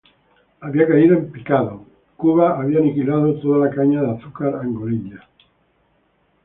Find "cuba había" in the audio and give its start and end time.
2.17-2.79